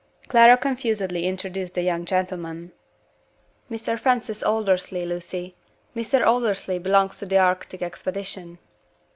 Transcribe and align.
Clara 0.27 0.57
confusedly 0.57 1.25
introduced 1.27 1.75
the 1.75 1.83
young 1.83 2.05
gentleman. 2.05 2.71
"Mr. 3.69 3.99
Francis 3.99 4.41
Aldersley, 4.41 5.05
Lucy. 5.05 5.53
Mr. 5.95 6.25
Aldersley 6.25 6.79
belongs 6.81 7.19
to 7.19 7.27
the 7.27 7.37
Arctic 7.37 7.83
expedition." 7.83 8.57